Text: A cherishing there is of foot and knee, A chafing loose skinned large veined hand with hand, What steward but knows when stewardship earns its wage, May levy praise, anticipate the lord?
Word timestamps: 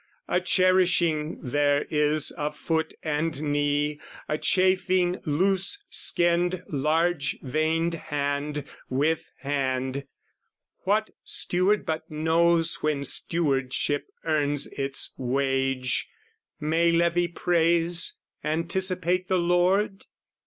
A 0.27 0.41
cherishing 0.41 1.37
there 1.43 1.85
is 1.91 2.31
of 2.31 2.57
foot 2.57 2.95
and 3.03 3.39
knee, 3.43 4.01
A 4.27 4.39
chafing 4.39 5.21
loose 5.27 5.83
skinned 5.91 6.63
large 6.69 7.37
veined 7.43 7.93
hand 7.93 8.63
with 8.89 9.31
hand, 9.41 10.05
What 10.85 11.11
steward 11.23 11.85
but 11.85 12.09
knows 12.09 12.81
when 12.81 13.03
stewardship 13.05 14.07
earns 14.25 14.65
its 14.73 15.13
wage, 15.17 16.07
May 16.59 16.89
levy 16.91 17.27
praise, 17.27 18.15
anticipate 18.43 19.27
the 19.27 19.37
lord? 19.37 20.05